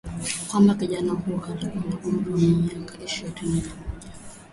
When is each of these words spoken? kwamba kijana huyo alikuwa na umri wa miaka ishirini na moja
kwamba 0.47 0.73
kijana 0.75 1.13
huyo 1.13 1.45
alikuwa 1.45 1.83
na 1.85 2.07
umri 2.07 2.31
wa 2.31 2.37
miaka 2.57 3.03
ishirini 3.03 3.61
na 3.61 3.67
moja 3.75 3.75